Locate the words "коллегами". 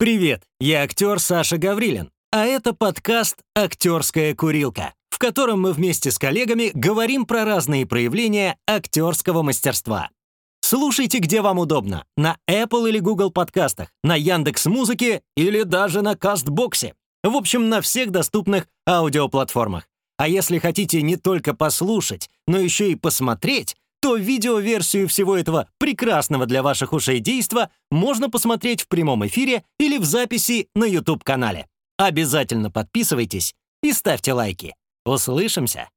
6.18-6.70